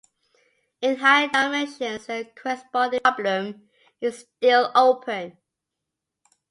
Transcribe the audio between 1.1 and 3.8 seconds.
dimensions, the corresponding problem